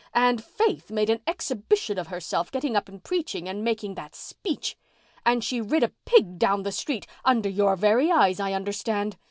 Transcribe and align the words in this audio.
And 0.15 0.43
Faith 0.43 0.89
made 0.89 1.11
an 1.11 1.21
exhibition 1.27 1.99
of 1.99 2.07
herself 2.07 2.49
getting 2.51 2.75
up 2.75 2.89
in 2.89 3.01
preaching 3.01 3.47
and 3.47 3.63
making 3.63 3.93
that 3.93 4.15
speech! 4.15 4.75
And 5.27 5.43
she 5.43 5.61
rid 5.61 5.83
a 5.83 5.91
pig 6.05 6.39
down 6.39 6.63
the 6.63 6.71
street—under 6.71 7.49
your 7.49 7.75
very 7.75 8.11
eyes 8.11 8.39
I 8.39 8.53
understand. 8.53 9.15